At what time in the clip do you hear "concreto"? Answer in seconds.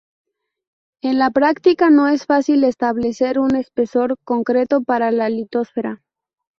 4.23-4.81